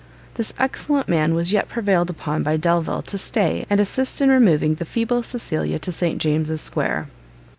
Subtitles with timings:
[0.33, 4.73] This excellent man was yet prevailed upon by Delvile to stay and assist in removing
[4.73, 7.07] the feeble Cecilia to St James's square.